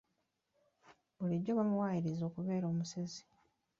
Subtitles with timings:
[1.17, 3.21] Bulijjo bamuwaayiriza okubeera omusezi.